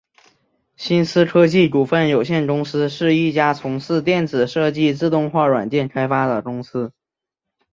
[0.77, 6.91] 新思科技股份有限公司是一家从事电子设计自动化软件开发的公司。